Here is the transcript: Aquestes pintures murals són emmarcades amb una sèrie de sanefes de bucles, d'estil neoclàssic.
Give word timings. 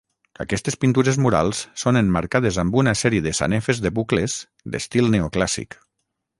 Aquestes 0.43 0.77
pintures 0.85 1.19
murals 1.25 1.59
són 1.81 1.99
emmarcades 2.01 2.59
amb 2.65 2.79
una 2.83 2.95
sèrie 3.03 3.27
de 3.29 3.35
sanefes 3.43 3.85
de 3.87 3.95
bucles, 4.01 4.41
d'estil 4.77 5.15
neoclàssic. 5.19 5.83